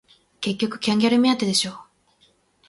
[0.39, 1.85] 結局キャンギャル目当てでしょ